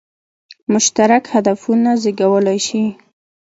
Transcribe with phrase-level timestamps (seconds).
[0.71, 2.83] مشترک هدفونه زېږولای شي.